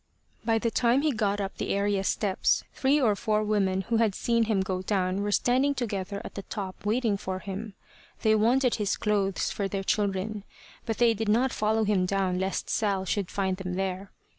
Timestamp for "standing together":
5.31-6.19